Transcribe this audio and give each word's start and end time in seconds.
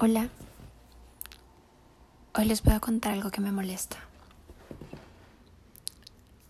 Hola, 0.00 0.28
hoy 2.32 2.44
les 2.44 2.62
voy 2.62 2.72
a 2.72 2.78
contar 2.78 3.14
algo 3.14 3.32
que 3.32 3.40
me 3.40 3.50
molesta. 3.50 3.96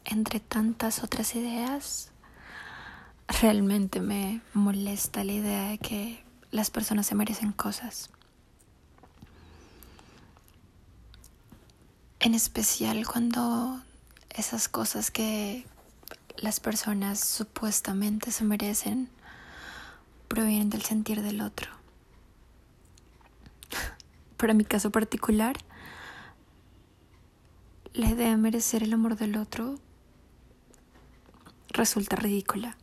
Entre 0.05 0.39
tantas 0.39 1.03
otras 1.03 1.35
ideas, 1.35 2.11
realmente 3.41 4.01
me 4.01 4.43
molesta 4.53 5.25
la 5.25 5.33
idea 5.33 5.71
de 5.71 5.79
que 5.79 6.23
las 6.51 6.69
personas 6.69 7.07
se 7.07 7.15
merecen 7.15 7.53
cosas. 7.53 8.11
En 12.21 12.35
especial 12.35 13.07
cuando 13.07 13.81
esas 14.29 14.69
cosas 14.69 15.11
que 15.11 15.65
las 16.37 16.61
personas 16.61 17.19
supuestamente 17.19 18.31
se 18.31 18.45
merecen 18.45 19.09
provienen 20.29 20.69
del 20.69 20.83
sentir 20.83 21.23
del 21.23 21.41
otro 21.41 21.79
para 24.39 24.55
mi 24.55 24.65
caso 24.65 24.91
particular, 24.91 25.59
la 27.93 28.09
idea 28.09 28.31
de 28.31 28.37
merecer 28.37 28.85
el 28.85 28.93
amor 28.93 29.17
del 29.17 29.37
otro 29.37 29.79
resulta 31.71 32.17
ridícula. 32.17 32.79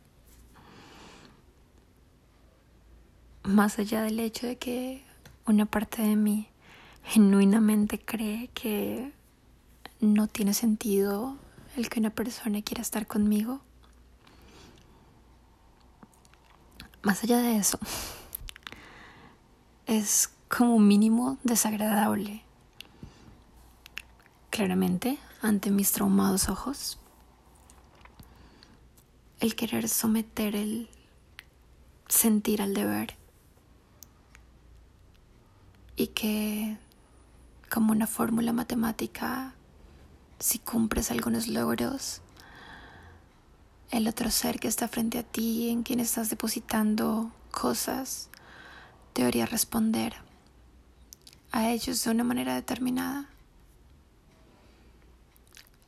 Más 3.42 3.78
allá 3.78 4.02
del 4.02 4.20
hecho 4.20 4.46
de 4.46 4.58
que 4.58 5.02
una 5.46 5.64
parte 5.64 6.02
de 6.02 6.14
mí 6.14 6.48
genuinamente 7.04 7.98
cree 7.98 8.48
que 8.48 9.12
no 10.00 10.26
tiene 10.26 10.52
sentido 10.52 11.38
el 11.76 11.88
que 11.88 12.00
una 12.00 12.10
persona 12.10 12.60
quiera 12.60 12.82
estar 12.82 13.06
conmigo. 13.06 13.62
Más 17.02 17.22
allá 17.22 17.38
de 17.38 17.56
eso, 17.56 17.78
es 19.86 20.35
como 20.48 20.78
mínimo 20.78 21.38
desagradable. 21.42 22.42
Claramente, 24.50 25.18
ante 25.42 25.70
mis 25.70 25.92
traumados 25.92 26.48
ojos, 26.48 26.98
el 29.40 29.54
querer 29.54 29.88
someter 29.88 30.56
el 30.56 30.88
sentir 32.08 32.62
al 32.62 32.72
deber 32.72 33.16
y 35.96 36.08
que 36.08 36.78
como 37.70 37.92
una 37.92 38.06
fórmula 38.06 38.52
matemática, 38.52 39.54
si 40.38 40.58
cumples 40.58 41.10
algunos 41.10 41.48
logros, 41.48 42.22
el 43.90 44.08
otro 44.08 44.30
ser 44.30 44.58
que 44.60 44.68
está 44.68 44.88
frente 44.88 45.18
a 45.18 45.22
ti, 45.22 45.68
en 45.70 45.82
quien 45.82 46.00
estás 46.00 46.30
depositando 46.30 47.30
cosas, 47.50 48.30
debería 49.14 49.46
responder 49.46 50.25
a 51.56 51.70
ellos 51.70 52.04
de 52.04 52.10
una 52.10 52.22
manera 52.22 52.54
determinada. 52.54 53.30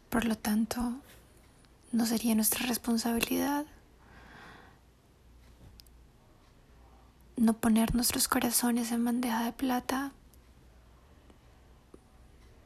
Por 0.08 0.24
lo 0.24 0.34
tanto, 0.34 0.94
no 1.92 2.06
sería 2.06 2.34
nuestra 2.34 2.64
responsabilidad 2.66 3.66
no 7.36 7.52
poner 7.52 7.94
nuestros 7.94 8.28
corazones 8.28 8.92
en 8.92 9.04
bandeja 9.04 9.44
de 9.44 9.52
plata 9.52 10.12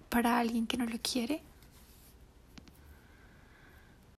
para 0.08 0.38
alguien 0.38 0.68
que 0.68 0.76
no 0.76 0.86
lo 0.86 0.96
quiere. 1.02 1.42